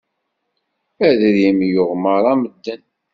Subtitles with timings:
[1.07, 2.83] Adrim yuɣ meṛṛa medden.